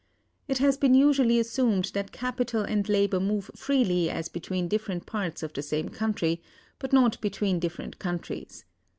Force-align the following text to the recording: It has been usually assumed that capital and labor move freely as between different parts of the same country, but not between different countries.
It 0.47 0.57
has 0.57 0.77
been 0.77 0.95
usually 0.95 1.37
assumed 1.37 1.91
that 1.93 2.11
capital 2.11 2.63
and 2.63 2.89
labor 2.89 3.19
move 3.19 3.51
freely 3.55 4.09
as 4.09 4.29
between 4.29 4.67
different 4.67 5.05
parts 5.05 5.43
of 5.43 5.53
the 5.53 5.61
same 5.61 5.89
country, 5.89 6.41
but 6.79 6.91
not 6.91 7.21
between 7.21 7.59
different 7.59 7.99
countries. 7.99 8.65